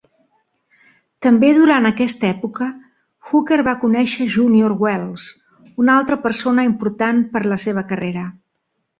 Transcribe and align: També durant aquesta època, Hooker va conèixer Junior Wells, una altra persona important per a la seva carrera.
També 1.25 1.49
durant 1.57 1.87
aquesta 1.89 2.25
època, 2.29 2.69
Hooker 3.31 3.59
va 3.67 3.75
conèixer 3.83 4.27
Junior 4.35 4.73
Wells, 4.85 5.27
una 5.83 5.97
altra 5.97 6.17
persona 6.23 6.65
important 6.69 7.21
per 7.35 7.43
a 7.45 7.51
la 7.53 7.59
seva 7.67 7.85
carrera. 7.93 8.25